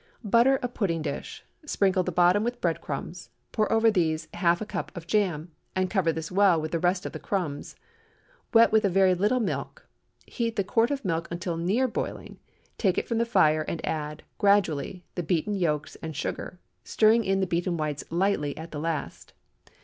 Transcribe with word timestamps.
Butter 0.23 0.57
a 0.63 0.67
pudding 0.67 1.03
dish; 1.03 1.43
sprinkle 1.63 2.01
the 2.01 2.11
bottom 2.11 2.43
with 2.43 2.59
bread 2.59 2.81
crumbs; 2.81 3.29
pour 3.51 3.71
over 3.71 3.91
these 3.91 4.27
half 4.33 4.59
a 4.59 4.65
cup 4.65 4.93
jam, 5.05 5.51
and 5.75 5.91
cover 5.91 6.11
this 6.11 6.31
well 6.31 6.59
with 6.59 6.71
the 6.71 6.79
rest 6.79 7.05
of 7.05 7.11
the 7.11 7.19
crumbs, 7.19 7.75
wet 8.51 8.71
with 8.71 8.83
a 8.83 8.89
very 8.89 9.13
little 9.13 9.39
milk. 9.39 9.85
Heat 10.25 10.55
the 10.55 10.63
quart 10.63 10.89
of 10.89 11.05
milk 11.05 11.27
until 11.29 11.55
near 11.55 11.87
boiling, 11.87 12.39
take 12.79 12.97
it 12.97 13.07
from 13.07 13.19
the 13.19 13.27
fire 13.27 13.61
and 13.61 13.79
add, 13.85 14.23
gradually, 14.39 15.05
the 15.13 15.21
beaten 15.21 15.53
yolks 15.53 15.95
and 15.97 16.15
sugar, 16.15 16.59
stirring 16.83 17.23
in 17.23 17.39
the 17.39 17.45
beaten 17.45 17.77
whites 17.77 18.03
lightly 18.09 18.57
at 18.57 18.71
the 18.71 18.79
last. 18.79 19.33